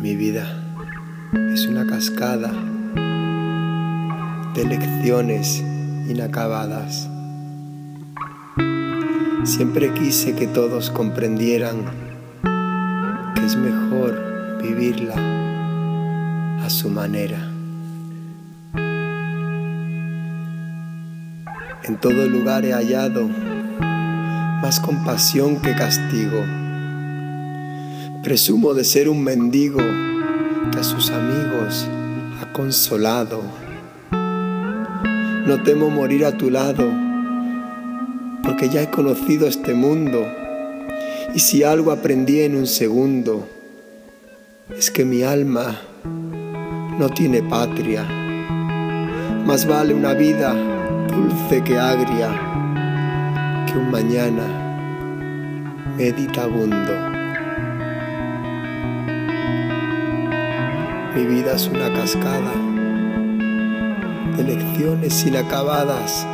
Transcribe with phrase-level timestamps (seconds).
[0.00, 0.46] Mi vida
[1.52, 2.52] es una cascada
[4.54, 5.64] de lecciones
[6.08, 7.08] inacabadas.
[9.44, 11.84] Siempre quise que todos comprendieran
[13.34, 15.14] que es mejor vivirla
[16.62, 17.50] a su manera.
[21.84, 23.28] En todo lugar he hallado
[24.60, 26.65] más compasión que castigo.
[28.26, 31.86] Presumo de ser un mendigo que a sus amigos
[32.42, 33.40] ha consolado.
[35.46, 36.92] No temo morir a tu lado,
[38.42, 40.26] porque ya he conocido este mundo.
[41.36, 43.48] Y si algo aprendí en un segundo,
[44.76, 45.80] es que mi alma
[46.98, 48.02] no tiene patria.
[49.44, 50.52] Más vale una vida
[51.06, 52.36] dulce que agria
[53.68, 54.42] que un mañana
[55.96, 57.15] meditabundo.
[61.16, 62.52] Mi vida es una cascada
[64.36, 66.26] de lecciones inacabadas.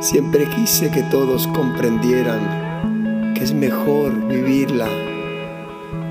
[0.00, 4.88] Siempre quise que todos comprendieran que es mejor vivirla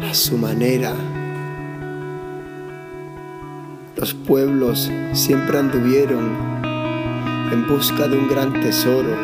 [0.09, 0.95] a su manera.
[3.95, 6.35] Los pueblos siempre anduvieron
[7.51, 9.15] en busca de un gran tesoro.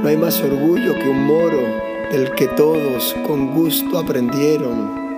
[0.00, 1.60] No hay más orgullo que un moro
[2.12, 5.09] del que todos con gusto aprendieron.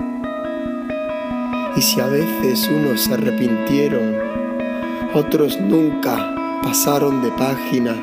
[1.77, 4.17] Y si a veces unos se arrepintieron,
[5.15, 7.95] otros nunca pasaron de página.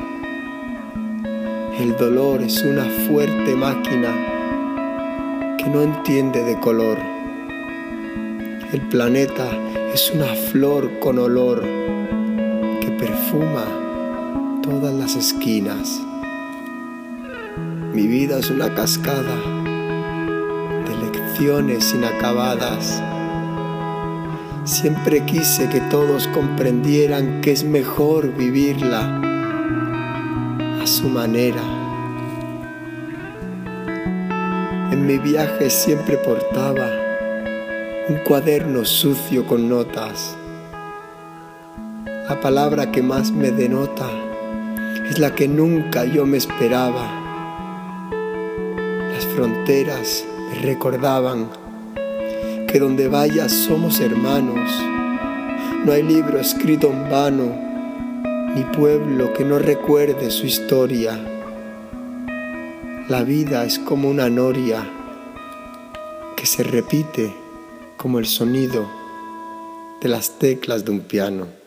[1.78, 4.08] El dolor es una fuerte máquina
[5.56, 6.98] que no entiende de color.
[8.72, 9.46] El planeta
[9.94, 11.62] es una flor con olor
[12.80, 13.64] que perfuma
[14.62, 16.00] todas las esquinas.
[17.92, 19.36] Mi vida es una cascada
[20.86, 23.02] de lecciones inacabadas.
[24.70, 29.20] Siempre quise que todos comprendieran que es mejor vivirla
[30.80, 31.60] a su manera.
[34.92, 36.88] En mi viaje siempre portaba
[38.08, 40.36] un cuaderno sucio con notas.
[42.28, 44.08] La palabra que más me denota
[45.10, 47.10] es la que nunca yo me esperaba.
[49.12, 51.59] Las fronteras me recordaban
[52.70, 54.70] que donde vayas somos hermanos.
[55.84, 57.52] No hay libro escrito en vano,
[58.54, 61.18] ni pueblo que no recuerde su historia.
[63.08, 64.88] La vida es como una noria
[66.36, 67.34] que se repite
[67.96, 68.88] como el sonido
[70.00, 71.59] de las teclas de un piano.